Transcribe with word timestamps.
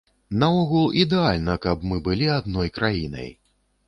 Наогул, 0.43 0.85
ідэальна, 1.01 1.57
калі 1.65 1.77
б 1.83 1.89
мы 1.91 1.99
былі 2.07 2.31
адной 2.37 2.73
краінай. 2.79 3.29